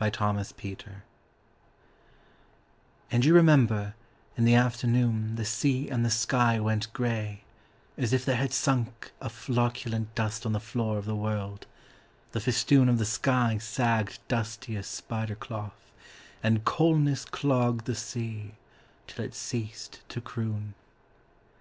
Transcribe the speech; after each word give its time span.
COLDNESS 0.00 0.52
IN 0.60 0.70
LOVE 0.76 0.86
And 3.12 3.24
you 3.24 3.32
remember, 3.32 3.94
in 4.36 4.44
the 4.44 4.56
afternoon 4.56 5.36
The 5.36 5.44
sea 5.44 5.88
and 5.88 6.04
the 6.04 6.10
sky 6.10 6.58
went 6.58 6.92
grey, 6.92 7.44
as 7.96 8.12
if 8.12 8.24
there 8.24 8.34
had 8.38 8.52
sunk 8.52 9.12
A 9.20 9.28
flocculent 9.28 10.12
dust 10.16 10.46
on 10.46 10.52
the 10.52 10.58
floor 10.58 10.98
of 10.98 11.04
the 11.04 11.14
world: 11.14 11.68
the 12.32 12.40
festoon 12.40 12.88
Of 12.88 12.98
the 12.98 13.04
sky 13.04 13.58
sagged 13.58 14.18
dusty 14.26 14.76
as 14.76 14.88
spider 14.88 15.36
cloth, 15.36 15.92
And 16.42 16.64
coldness 16.64 17.24
clogged 17.24 17.84
the 17.84 17.94
sea, 17.94 18.56
till 19.06 19.24
it 19.24 19.32
ceased 19.32 20.00
to 20.08 20.20
croon. 20.20 20.74